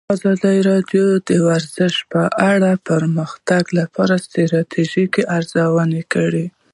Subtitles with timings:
[0.15, 5.05] ازادي راډیو د ورزش په اړه د پرمختګ لپاره د ستراتیژۍ
[5.37, 6.45] ارزونه کړې.